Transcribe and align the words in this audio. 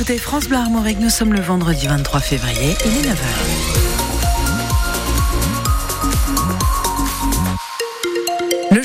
écoutez 0.00 0.16
France 0.16 0.48
Bleu 0.48 0.56
Armorique, 0.56 0.98
nous 0.98 1.10
sommes 1.10 1.34
le 1.34 1.42
vendredi 1.42 1.86
23 1.86 2.20
février, 2.20 2.74
il 2.86 2.96
est 2.96 3.10
9h. 3.10 3.89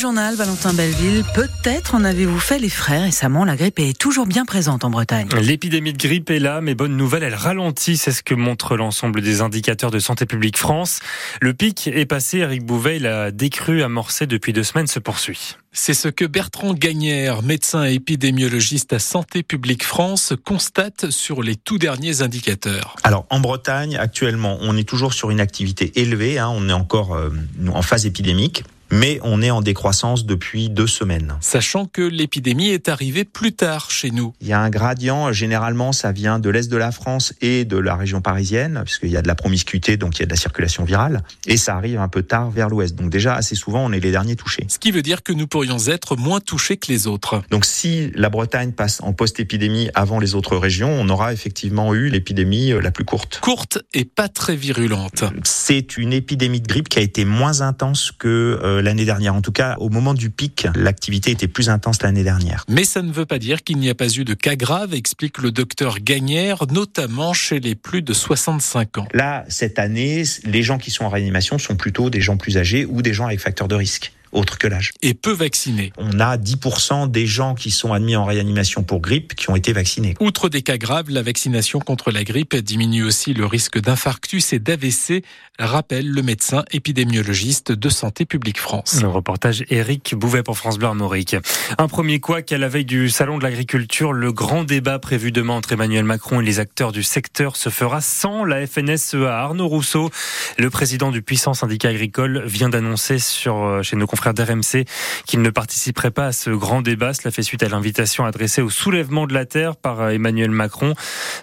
Journal 0.05 0.36
Valentin 0.36 0.71
Belleville, 0.71 1.23
peut-être 1.33 1.96
en 1.96 2.04
avez-vous 2.04 2.38
fait 2.38 2.60
les 2.60 2.70
frais 2.70 3.02
récemment, 3.02 3.44
la 3.44 3.55
grippe 3.55 3.79
est 3.79 3.97
toujours 3.97 4.28
bien 4.28 4.46
présente 4.46 4.85
en 4.85 4.92
Bretagne. 4.92 5.28
L'épidémie 5.42 5.94
de 5.94 5.97
grippe 5.97 6.29
est 6.29 6.38
là, 6.38 6.62
mais 6.62 6.76
bonne 6.76 6.96
nouvelle, 6.96 7.24
elle 7.24 7.33
ralentit, 7.33 7.97
c'est 7.97 8.12
ce 8.12 8.22
que 8.22 8.36
montre 8.36 8.78
l'ensemble 8.78 9.22
des 9.22 9.41
indicateurs 9.41 9.90
de 9.90 9.97
Santé 9.97 10.28
publique 10.28 10.60
France. 10.60 10.99
Le 11.41 11.55
pic 11.55 11.87
est 11.87 12.05
passé, 12.05 12.37
Eric 12.37 12.63
Bouvet, 12.63 12.99
la 12.99 13.31
décrue 13.31 13.81
amorcée 13.81 14.28
depuis 14.28 14.54
deux 14.54 14.62
semaines 14.62 14.86
se 14.86 14.99
poursuit. 14.99 15.55
C'est 15.72 15.96
ce 15.96 16.08
que 16.08 16.23
Bertrand 16.23 16.76
Gagnère, 16.76 17.41
médecin 17.41 17.85
et 17.85 17.95
épidémiologiste 17.95 18.94
à 18.94 18.99
Santé 18.99 19.41
publique 19.41 19.84
France, 19.84 20.34
constate 20.45 21.09
sur 21.09 21.41
les 21.41 21.55
tout 21.55 21.80
derniers 21.80 22.22
indicateurs. 22.22 22.95
Alors 23.03 23.26
en 23.31 23.40
Bretagne, 23.40 23.98
actuellement, 23.98 24.59
on 24.62 24.78
est 24.78 24.88
toujours 24.88 25.14
sur 25.14 25.31
une 25.31 25.40
activité 25.40 26.00
élevée, 26.00 26.38
hein, 26.38 26.50
on 26.50 26.70
est 26.70 26.73
encore 26.73 27.16
euh, 27.16 27.31
en 27.73 27.81
phase 27.81 28.06
épidémique 28.06 28.64
mais 28.91 29.20
on 29.23 29.41
est 29.41 29.52
en 29.52 29.62
décroissance 29.62 30.25
depuis 30.25 30.70
deux 30.70 30.88
semaines. 30.88 31.35
Sachant 31.41 31.85
que 31.85 32.02
l'épidémie 32.02 32.70
est 32.70 32.89
arrivée 32.89 33.25
plus 33.25 33.53
tard 33.53 33.91
chez 33.91 34.11
nous. 34.11 34.34
Il 34.41 34.48
y 34.48 34.53
a 34.53 34.59
un 34.59 34.70
gradient, 34.70 35.31
généralement 35.31 35.91
ça 35.91 36.11
vient 36.11 36.39
de 36.39 36.49
l'Est 36.49 36.70
de 36.70 36.77
la 36.77 36.91
France 36.91 37.34
et 37.41 37.66
de 37.66 37.77
la 37.77 37.95
région 37.95 38.21
parisienne, 38.21 38.81
puisqu'il 38.85 39.09
y 39.09 39.17
a 39.17 39.21
de 39.21 39.27
la 39.27 39.35
promiscuité, 39.35 39.98
donc 39.98 40.17
il 40.17 40.21
y 40.21 40.23
a 40.23 40.25
de 40.25 40.31
la 40.31 40.38
circulation 40.38 40.84
virale, 40.84 41.23
et 41.45 41.58
ça 41.58 41.75
arrive 41.75 41.99
un 41.99 42.08
peu 42.08 42.23
tard 42.23 42.49
vers 42.49 42.70
l'Ouest. 42.70 42.95
Donc 42.95 43.09
déjà, 43.09 43.35
assez 43.35 43.55
souvent, 43.55 43.85
on 43.85 43.91
est 43.91 43.99
les 43.99 44.11
derniers 44.11 44.35
touchés. 44.35 44.66
Ce 44.67 44.80
qui 44.80 44.91
veut 44.91 45.02
dire 45.02 45.23
que 45.23 45.33
nous 45.33 45.47
pourrions 45.47 45.77
être 45.88 46.16
moins 46.16 46.39
touchés 46.39 46.77
que 46.77 46.91
les 46.91 47.08
autres. 47.08 47.41
Donc 47.49 47.66
si 47.66 48.11
la 48.16 48.30
Bretagne 48.30 48.72
passe 48.72 49.02
en 49.02 49.13
post-épidémie 49.13 49.89
avant 49.94 50.20
les 50.20 50.36
autres 50.36 50.58
régions, 50.58 50.89
on 50.89 51.09
aura 51.09 51.33
effectivement 51.33 51.94
eu 51.94 52.09
l'épidémie 52.09 52.72
euh, 52.72 52.81
la 52.81 52.91
plus 52.91 53.05
courte. 53.05 53.39
Courte 53.41 53.80
et 53.94 54.05
pas 54.05 54.27
très 54.27 54.55
virulente. 54.55 55.23
C'est 55.44 55.97
une 55.97 56.14
épidémie 56.14 56.61
de 56.61 56.67
grippe 56.67 56.89
qui 56.89 56.99
a 56.99 57.02
été 57.02 57.25
moins 57.25 57.61
intense 57.61 58.11
que 58.11 58.59
euh, 58.64 58.75
l'année 58.81 59.06
dernière. 59.06 59.36
En 59.36 59.42
tout 59.42 59.52
cas, 59.52 59.76
au 59.80 59.90
moment 59.90 60.14
du 60.14 60.30
pic, 60.30 60.68
l'activité 60.76 61.31
était 61.31 61.48
plus 61.48 61.70
intense 61.70 62.02
l'année 62.02 62.23
dernière. 62.23 62.66
Mais 62.70 62.84
ça 62.84 63.02
ne 63.02 63.12
veut 63.12 63.26
pas 63.26 63.40
dire 63.40 63.64
qu'il 63.64 63.78
n'y 63.78 63.90
a 63.90 63.95
pas 63.95 64.09
eu 64.09 64.23
de 64.23 64.34
cas 64.34 64.56
graves, 64.56 64.94
explique 64.94 65.40
le 65.40 65.52
docteur 65.52 66.00
Gagnère, 66.00 66.66
notamment 66.72 67.34
chez 67.34 67.59
les 67.59 67.76
plus 67.76 68.02
de 68.02 68.14
65 68.14 68.98
ans. 68.98 69.08
Là, 69.14 69.45
cette 69.48 69.80
année, 69.80 70.23
les 70.45 70.64
gens 70.64 70.78
qui 70.78 70.92
sont 70.92 71.06
en 71.06 71.09
réanimation 71.09 71.58
sont 71.58 71.76
plutôt 71.76 72.09
des 72.09 72.22
gens 72.22 72.38
plus 72.38 72.58
âgés 72.58 72.86
ou 72.86 73.02
des 73.02 73.14
gens 73.14 73.26
avec 73.26 73.40
facteurs 73.40 73.67
de 73.67 73.76
risque 73.76 74.12
autre 74.36 74.58
que 74.58 74.67
l'âge. 74.67 74.91
Et 75.02 75.14
peu 75.14 75.31
vaccinés. 75.31 75.91
On 75.97 76.19
a 76.19 76.38
10% 76.38 77.09
des 77.09 77.25
gens 77.25 77.55
qui 77.55 77.72
sont 77.72 77.94
admis 77.94 78.16
en 78.16 78.25
réanimation 78.25 78.83
pour 78.83 79.00
grippe 79.00 79.36
qui 79.36 79.50
ont 79.50 79.55
été 79.55 79.73
vaccinés. 79.73 80.16
Outre 80.19 80.50
des 80.50 80.61
cas 80.61 80.77
graves, 80.77 81.09
la 81.09 81.22
vaccination 81.22 81.80
contre 81.80 82.11
la 82.11 82.23
grippe 82.23 82.55
diminue 82.55 83.03
aussi 83.03 83.33
le 83.33 83.45
risque 83.45 83.80
d'infarctus 83.80 84.53
et 84.53 84.59
d'AVC, 84.59 85.23
rappelle 85.58 86.09
le 86.09 86.22
médecin 86.22 86.64
épidémiologiste 86.72 87.72
de 87.72 87.89
Santé 87.89 88.25
publique 88.25 88.59
France. 88.59 89.02
Le 89.02 89.08
reportage 89.08 89.64
Eric 89.69 90.16
Bouvet 90.16 90.44
pour 90.44 90.58
France 90.58 90.77
Bleu 90.77 90.88
Armorique. 90.88 91.36
Un 91.77 91.88
premier 91.88 92.20
quoi 92.20 92.42
qu'à 92.42 92.58
la 92.58 92.67
veille 92.67 92.86
du 92.86 93.09
salon 93.09 93.38
de 93.38 93.44
l'agriculture, 93.44 94.11
le 94.11 94.31
grand 94.33 94.64
débat 94.64 94.99
prévu 94.99 95.31
demain 95.31 95.53
entre 95.53 95.72
Emmanuel 95.72 96.03
Macron 96.03 96.42
et 96.42 96.44
les 96.44 96.59
acteurs 96.59 96.92
du 96.92 97.03
secteur 97.03 97.55
se 97.55 97.70
fera 97.70 98.02
sans 98.02 98.44
la 98.44 98.67
FNSEA. 98.67 99.31
Arnaud 99.31 99.67
Rousseau, 99.67 100.09
le 100.58 100.70
président 100.70 101.11
du 101.11 101.22
puissant 101.22 101.53
syndicat 101.53 101.89
agricole, 101.89 102.44
vient 102.45 102.70
d'annoncer 102.70 103.20
sur 103.20 103.64
euh, 103.64 103.81
chez 103.81 103.95
nos 103.95 104.08
confrères 104.08 104.25
d'RMC 104.34 104.86
qu'il 105.26 105.42
ne 105.42 105.50
participerait 105.50 106.12
pas 106.12 106.28
à 106.28 106.31
ce 106.31 106.50
grand 106.50 106.81
débat. 106.81 107.14
Cela 107.14 107.31
fait 107.31 107.44
suite 107.44 107.64
à 107.64 107.70
l'invitation 107.70 108.26
adressée 108.26 108.62
au 108.62 108.70
soulèvement 108.70 109.28
de 109.28 109.34
la 109.34 109.45
Terre 109.45 109.76
par 109.76 110.02
euh, 110.02 110.09
Emmanuel 110.09 110.52
Macron. 110.52 110.94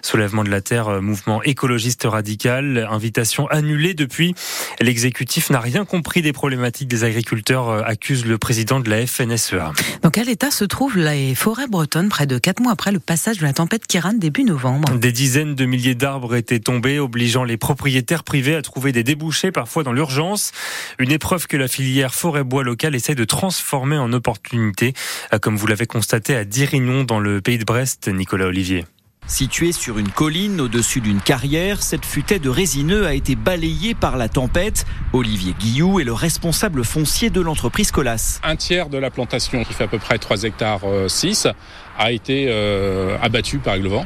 Soulèvement 0.01 0.43
de 0.43 0.49
la 0.49 0.61
Terre, 0.61 0.87
euh, 0.89 1.01
mouvement 1.01 1.41
écologiste 1.43 2.03
radical. 2.05 2.87
Invitation 2.89 3.47
annulée 3.47 3.93
depuis. 3.93 4.35
L'exécutif 4.79 5.49
n'a 5.49 5.59
rien 5.59 5.85
compris 5.85 6.21
des 6.21 6.33
problématiques 6.33 6.87
des 6.87 7.03
agriculteurs, 7.03 7.69
euh, 7.69 7.81
accuse 7.85 8.25
le 8.25 8.37
président 8.37 8.79
de 8.79 8.89
la 8.89 9.05
FNSEA. 9.05 9.71
Dans 10.01 10.09
quel 10.09 10.29
état 10.29 10.51
se 10.51 10.65
trouvent 10.65 10.97
les 10.97 11.35
forêts 11.35 11.67
bretonnes 11.67 12.09
près 12.09 12.25
de 12.25 12.37
quatre 12.37 12.61
mois 12.61 12.71
après 12.71 12.91
le 12.91 12.99
passage 12.99 13.37
de 13.37 13.43
la 13.43 13.53
tempête 13.53 13.87
Kiran 13.87 14.13
début 14.13 14.43
novembre? 14.43 14.97
Des 14.97 15.11
dizaines 15.11 15.55
de 15.55 15.65
milliers 15.65 15.95
d'arbres 15.95 16.35
étaient 16.35 16.59
tombés, 16.59 16.99
obligeant 16.99 17.43
les 17.43 17.57
propriétaires 17.57 18.23
privés 18.23 18.55
à 18.55 18.61
trouver 18.61 18.91
des 18.91 19.03
débouchés, 19.03 19.51
parfois 19.51 19.83
dans 19.83 19.93
l'urgence. 19.93 20.51
Une 20.99 21.11
épreuve 21.11 21.47
que 21.47 21.57
la 21.57 21.67
filière 21.67 22.13
forêt-bois 22.13 22.63
local 22.73 22.95
essaie 22.95 23.13
de 23.13 23.23
transformer 23.23 23.99
en 23.99 24.11
opportunité, 24.13 24.93
euh, 25.31 25.37
comme 25.37 25.55
vous 25.55 25.67
l'avez 25.67 25.85
constaté 25.85 26.35
à 26.35 26.43
Dirignon 26.43 27.03
dans 27.03 27.19
le 27.19 27.39
pays 27.39 27.59
de 27.59 27.65
Brest, 27.65 28.07
Nicolas 28.07 28.47
Olivier. 28.47 28.83
Située 29.27 29.71
sur 29.71 29.99
une 29.99 30.09
colline 30.09 30.59
au-dessus 30.59 30.99
d'une 30.99 31.21
carrière, 31.21 31.83
cette 31.83 32.03
futaie 32.03 32.39
de 32.39 32.49
résineux 32.49 33.05
a 33.05 33.13
été 33.13 33.35
balayée 33.35 33.93
par 33.93 34.17
la 34.17 34.27
tempête. 34.27 34.85
Olivier 35.13 35.53
Guillou 35.57 35.99
est 35.99 36.03
le 36.03 36.13
responsable 36.13 36.83
foncier 36.83 37.29
de 37.29 37.41
l'entreprise 37.41 37.91
Colas. 37.91 38.39
Un 38.43 38.55
tiers 38.55 38.89
de 38.89 38.97
la 38.97 39.11
plantation, 39.11 39.63
qui 39.63 39.73
fait 39.73 39.83
à 39.83 39.87
peu 39.87 39.99
près 39.99 40.17
3 40.17 40.43
hectares 40.43 40.81
6, 41.07 41.45
euh, 41.45 41.51
a 41.99 42.11
été 42.11 42.47
euh, 42.49 43.17
abattu 43.21 43.59
par 43.59 43.77
le 43.77 43.87
vent. 43.87 44.05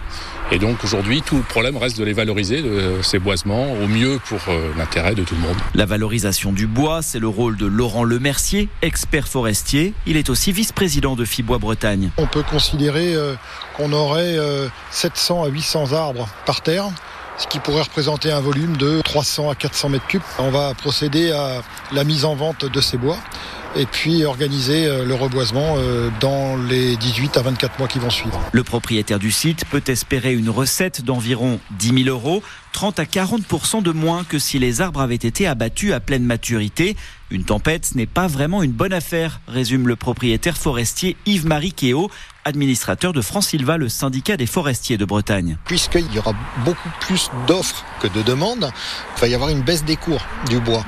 Et 0.49 0.59
donc 0.59 0.81
aujourd'hui, 0.85 1.21
tout 1.21 1.35
le 1.35 1.43
problème 1.43 1.75
reste 1.75 1.97
de 1.97 2.05
les 2.05 2.13
valoriser, 2.13 2.61
de 2.61 3.01
ces 3.01 3.19
boisements, 3.19 3.73
au 3.73 3.87
mieux 3.87 4.17
pour 4.25 4.39
euh, 4.47 4.71
l'intérêt 4.77 5.13
de 5.13 5.23
tout 5.23 5.35
le 5.35 5.41
monde. 5.41 5.57
La 5.75 5.85
valorisation 5.85 6.53
du 6.53 6.67
bois, 6.67 7.01
c'est 7.01 7.19
le 7.19 7.27
rôle 7.27 7.57
de 7.57 7.65
Laurent 7.65 8.05
Lemercier, 8.05 8.69
expert 8.81 9.27
forestier. 9.27 9.93
Il 10.05 10.15
est 10.15 10.29
aussi 10.29 10.53
vice-président 10.53 11.15
de 11.15 11.25
Fibois 11.25 11.57
Bretagne. 11.57 12.11
On 12.17 12.27
peut 12.27 12.43
considérer 12.43 13.13
euh, 13.13 13.35
qu'on 13.75 13.91
aurait 13.91 14.37
700 14.91 15.43
à 15.43 15.47
800 15.47 15.91
arbres 15.91 16.29
par 16.45 16.61
terre 16.61 16.85
ce 17.37 17.45
qui 17.45 17.59
pourrait 17.59 17.83
représenter 17.83 18.31
un 18.31 18.39
volume 18.39 18.77
de 18.77 18.99
300 19.03 19.51
à 19.51 19.55
400 19.55 19.89
mètres 19.89 20.07
cubes. 20.07 20.23
On 20.39 20.49
va 20.49 20.73
procéder 20.73 21.31
à 21.31 21.61
la 21.91 22.03
mise 22.03 22.25
en 22.25 22.35
vente 22.35 22.65
de 22.65 22.81
ces 22.81 22.97
bois 22.97 23.17
et 23.77 23.85
puis 23.85 24.25
organiser 24.25 24.85
euh, 24.85 25.05
le 25.05 25.13
reboisement 25.13 25.75
euh, 25.77 26.09
dans 26.19 26.57
les 26.57 26.97
18 26.97 27.37
à 27.37 27.41
24 27.43 27.79
mois 27.79 27.87
qui 27.87 27.99
vont 27.99 28.09
suivre. 28.09 28.39
Le 28.51 28.63
propriétaire 28.63 29.19
du 29.19 29.31
site 29.31 29.65
peut 29.65 29.83
espérer 29.87 30.33
une 30.33 30.49
recette 30.49 31.03
d'environ 31.03 31.59
10 31.77 32.03
000 32.05 32.09
euros, 32.09 32.41
30 32.73 32.99
à 32.99 33.05
40 33.05 33.83
de 33.83 33.91
moins 33.91 34.23
que 34.23 34.39
si 34.39 34.59
les 34.59 34.81
arbres 34.81 35.01
avaient 35.01 35.15
été 35.15 35.47
abattus 35.47 35.93
à 35.93 35.99
pleine 35.99 36.23
maturité. 36.23 36.95
Une 37.29 37.43
tempête 37.43 37.93
n'est 37.95 38.05
pas 38.05 38.27
vraiment 38.27 38.63
une 38.63 38.71
bonne 38.71 38.93
affaire, 38.93 39.41
résume 39.47 39.87
le 39.87 39.95
propriétaire 39.95 40.57
forestier 40.57 41.17
Yves-Marie 41.25 41.73
Kéo, 41.73 42.09
administrateur 42.47 43.13
de 43.13 43.21
Francilva, 43.21 43.77
le 43.77 43.89
syndicat 43.89 44.37
des 44.37 44.45
forestiers 44.45 44.97
de 44.97 45.05
Bretagne. 45.05 45.57
Puisqu'il 45.65 46.11
y 46.13 46.19
aura 46.19 46.33
beaucoup 46.65 46.89
plus 46.99 47.29
d'offres 47.45 47.83
que 48.01 48.07
de 48.07 48.21
demandes, 48.21 48.71
il 49.17 49.21
va 49.21 49.27
y 49.27 49.35
avoir 49.35 49.49
une 49.49 49.61
baisse 49.61 49.83
des 49.83 49.97
cours 49.97 50.21
du 50.49 50.59
bois. 50.59 50.85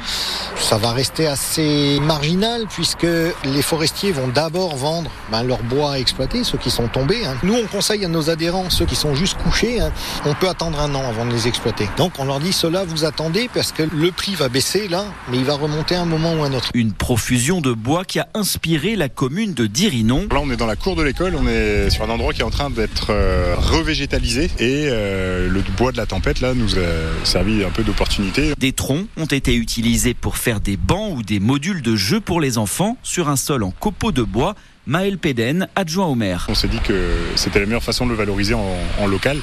Ça 0.57 0.77
va 0.77 0.91
rester 0.91 1.27
assez 1.27 1.99
marginal 2.01 2.65
puisque 2.69 3.03
les 3.03 3.61
forestiers 3.61 4.11
vont 4.11 4.27
d'abord 4.27 4.75
vendre 4.75 5.11
ben, 5.31 5.43
leur 5.43 5.61
bois 5.63 5.99
exploité, 5.99 6.43
ceux 6.43 6.57
qui 6.57 6.71
sont 6.71 6.87
tombés. 6.87 7.25
Hein. 7.25 7.35
Nous, 7.43 7.55
on 7.55 7.65
conseille 7.67 8.05
à 8.05 8.07
nos 8.07 8.29
adhérents, 8.29 8.69
ceux 8.69 8.85
qui 8.85 8.95
sont 8.95 9.15
juste 9.15 9.37
couchés, 9.37 9.81
hein, 9.81 9.91
on 10.25 10.33
peut 10.33 10.47
attendre 10.47 10.79
un 10.79 10.93
an 10.95 11.07
avant 11.07 11.25
de 11.25 11.31
les 11.31 11.47
exploiter. 11.47 11.89
Donc 11.97 12.13
on 12.19 12.25
leur 12.25 12.39
dit 12.39 12.53
cela, 12.53 12.83
vous 12.85 13.05
attendez 13.05 13.49
parce 13.53 13.71
que 13.71 13.83
le 13.83 14.11
prix 14.11 14.35
va 14.35 14.47
baisser 14.47 14.87
là, 14.87 15.05
mais 15.29 15.37
il 15.37 15.45
va 15.45 15.55
remonter 15.55 15.95
un 15.95 16.05
moment 16.05 16.33
ou 16.33 16.43
un 16.43 16.53
autre. 16.53 16.69
Une 16.73 16.93
profusion 16.93 17.61
de 17.61 17.73
bois 17.73 18.05
qui 18.05 18.19
a 18.19 18.27
inspiré 18.33 18.95
la 18.95 19.09
commune 19.09 19.53
de 19.53 19.65
Dirinon. 19.65 20.27
Là, 20.31 20.39
on 20.41 20.49
est 20.51 20.57
dans 20.57 20.65
la 20.65 20.75
cour 20.75 20.95
de 20.95 21.03
l'école, 21.03 21.35
on 21.37 21.47
est 21.47 21.48
sur 21.89 22.03
un 22.03 22.09
endroit 22.09 22.33
qui 22.33 22.41
est 22.41 22.45
en 22.45 22.49
train 22.49 22.69
d'être 22.69 23.07
euh, 23.09 23.55
revégétalisé 23.57 24.45
et 24.59 24.87
euh, 24.87 25.49
le 25.49 25.61
bois 25.77 25.91
de 25.91 25.97
la 25.97 26.05
tempête 26.05 26.41
là 26.41 26.53
nous 26.53 26.77
a 26.77 27.25
servi 27.25 27.63
un 27.63 27.69
peu 27.69 27.83
d'opportunité. 27.83 28.53
Des 28.57 28.71
troncs 28.71 29.07
ont 29.17 29.25
été 29.25 29.55
utilisés 29.55 30.13
pour 30.13 30.37
faire 30.37 30.59
des 30.59 30.77
bancs 30.77 31.17
ou 31.17 31.23
des 31.23 31.39
modules 31.39 31.81
de 31.81 31.95
jeu 31.95 32.19
pour 32.19 32.41
les 32.41 32.57
enfants 32.57 32.97
sur 33.03 33.29
un 33.29 33.35
sol 33.35 33.63
en 33.63 33.71
copeaux 33.71 34.11
de 34.11 34.23
bois 34.23 34.55
Maël 34.87 35.17
Péden, 35.17 35.67
adjoint 35.75 36.07
au 36.07 36.15
maire. 36.15 36.47
On 36.49 36.55
s'est 36.55 36.67
dit 36.67 36.79
que 36.79 37.15
c'était 37.35 37.59
la 37.59 37.65
meilleure 37.65 37.83
façon 37.83 38.05
de 38.05 38.11
le 38.11 38.17
valoriser 38.17 38.53
en, 38.53 39.07
local. 39.07 39.37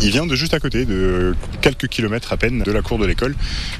Il 0.00 0.10
vient 0.10 0.26
de 0.26 0.34
juste 0.34 0.54
à 0.54 0.60
côté, 0.60 0.84
de 0.84 1.34
quelques 1.60 1.88
kilomètres 1.88 2.32
à 2.32 2.36
peine 2.36 2.62
de 2.62 2.72
la 2.72 2.82
cour 2.82 2.98
de 2.98 3.06
l'école. 3.06 3.34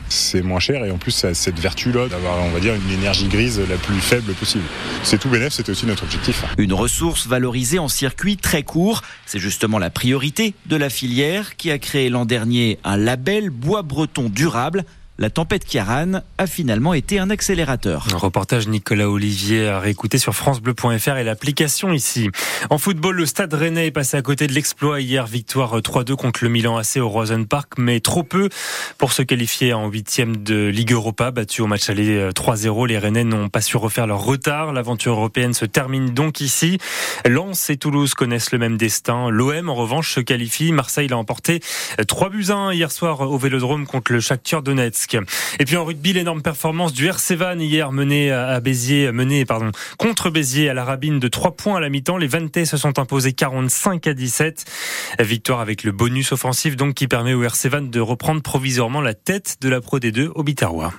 C'est 0.09 0.43
moins 0.43 0.61
cher 0.61 0.85
et 0.85 0.91
en 0.91 0.99
plus 0.99 1.11
ça 1.11 1.29
a 1.29 1.35
cette 1.35 1.59
vertu-là 1.59 2.09
d'avoir, 2.09 2.39
on 2.45 2.51
va 2.51 2.61
dire, 2.61 2.75
une 2.75 2.91
énergie 2.91 3.29
grise 3.29 3.61
la 3.69 3.77
plus 3.77 4.01
faible 4.01 4.33
possible. 4.35 4.65
C'est 5.03 5.19
tout 5.19 5.29
bénéf, 5.29 5.53
c'était 5.53 5.71
aussi 5.71 5.87
notre 5.87 6.05
objectif. 6.05 6.45
Une 6.59 6.73
ressource 6.73 7.27
valorisée 7.27 7.79
en 7.79 7.89
circuit 7.89 8.37
très 8.37 8.63
court. 8.63 9.03
C'est 9.27 9.39
justement 9.39 9.79
la 9.79 9.91
priorité 9.91 10.55
de 10.67 10.77
la 10.77 10.91
filière 10.91 11.57
qui 11.57 11.71
a 11.71 11.79
créé 11.79 12.09
l'an 12.09 12.25
dernier 12.25 12.79
un 12.85 12.97
label 12.97 13.51
bois 13.51 13.83
breton 13.83 14.29
durable 14.29 14.85
La 15.19 15.29
tempête 15.29 15.67
Kiaran 15.67 16.23
a 16.39 16.47
finalement 16.47 16.95
été 16.95 17.19
un 17.19 17.29
accélérateur. 17.29 18.07
Un 18.13 18.17
reportage 18.17 18.67
Nicolas 18.67 19.11
Olivier 19.11 19.69
à 19.69 19.79
réécouter 19.79 20.17
sur 20.17 20.35
francebleu.fr 20.35 21.17
et 21.17 21.23
l'application 21.23 21.93
ici. 21.93 22.31
En 22.71 22.79
football, 22.79 23.17
le 23.17 23.27
Stade 23.27 23.53
Rennais 23.53 23.89
est 23.89 23.91
passé 23.91 24.17
à 24.17 24.23
côté 24.23 24.47
de 24.47 24.55
l'exploit 24.55 25.01
hier. 25.01 25.27
Victoire 25.27 25.79
3-2 25.79 26.17
contre 26.17 26.43
le 26.43 26.49
Milan 26.49 26.79
AC 26.79 26.97
au 26.97 27.09
Rosen 27.11 27.47
Park, 27.47 27.75
mais 27.77 28.01
trop 28.01 28.23
peu 28.23 28.49
pour 28.97 29.13
se 29.13 29.21
qualifier 29.21 29.75
en 29.75 29.89
huitième 29.89 30.39
de 30.39 30.69
Ligue 30.69 30.93
Europa. 30.93 31.31
Battu 31.31 31.61
au 31.61 31.67
match 31.67 31.91
aller 31.91 32.31
3-0, 32.31 32.89
les 32.89 32.99
Rennais 32.99 33.25
n'ont 33.25 33.51
pas 33.51 33.61
su 33.61 33.77
refaire 33.77 34.07
leur 34.07 34.25
retard. 34.25 34.73
L'aventure 34.73 35.13
européenne 35.13 35.53
se 35.53 35.67
termine 35.67 36.15
donc 36.15 36.41
ici. 36.41 36.79
Lens 37.27 37.69
et 37.69 37.77
Toulouse 37.77 38.15
connaissent 38.15 38.51
le 38.51 38.59
même 38.59 38.79
destin. 38.79 39.29
L'OM, 39.29 39.69
en 39.69 39.75
revanche, 39.75 40.15
se 40.15 40.21
qualifie. 40.21 40.73
Marseille 40.73 41.09
l'a 41.09 41.19
emporté 41.19 41.61
3 42.09 42.31
buts 42.31 42.47
1 42.49 42.73
hier 42.73 42.91
soir 42.91 43.21
au 43.21 43.37
Vélodrome 43.37 43.87
contre 43.87 44.13
le 44.13 44.21
Shakhtar 44.21 44.63
Donetsk. 44.63 45.02
Et 45.59 45.65
puis 45.65 45.77
en 45.77 45.85
rugby, 45.85 46.13
l'énorme 46.13 46.43
performance 46.43 46.93
du 46.93 47.07
RC 47.07 47.37
Van 47.37 47.59
hier 47.59 47.93
mené 47.93 48.31
à 48.31 48.61
Béziers, 48.61 49.13
mené 49.13 49.45
pardon 49.45 49.71
contre 49.99 50.31
Béziers 50.31 50.69
à 50.69 50.75
la 50.75 50.85
Rabine 50.85 51.19
de 51.19 51.29
3 51.29 51.57
points 51.57 51.77
à 51.77 51.81
la 51.81 51.89
mi-temps. 51.89 52.17
Les 52.17 52.27
Vantais 52.27 52.65
se 52.65 52.77
sont 52.77 52.99
imposés 52.99 53.33
45 53.33 54.07
à 54.07 54.15
17. 54.15 54.65
Victoire 55.21 55.61
avec 55.61 55.85
le 55.85 55.93
bonus 55.93 56.33
offensif 56.33 56.77
donc 56.77 56.95
qui 56.95 57.09
permet 57.09 57.35
au 57.35 57.43
RC 57.43 57.69
Van 57.69 57.83
de 57.83 58.01
reprendre 58.01 58.43
provisoirement 58.43 59.01
la 59.01 59.15
tête 59.15 59.57
de 59.61 59.69
la 59.69 59.81
Pro 59.81 59.99
D2 59.99 60.29
au 60.35 60.43
Biterrois. 60.43 60.93